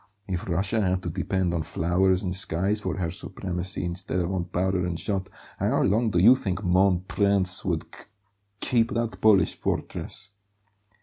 [0.27, 4.45] If Russia had to depend on flowers and skies for her supremacy instead of on
[4.45, 8.05] powder and shot, how long do you think 'mon prince' would k
[8.61, 10.31] keep that Polish fortress?"